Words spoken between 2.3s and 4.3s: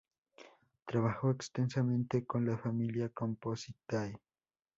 la familia Compositae.